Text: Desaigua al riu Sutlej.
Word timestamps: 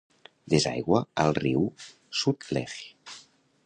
Desaigua 0.53 1.03
al 1.25 1.37
riu 1.41 1.69
Sutlej. 2.23 2.69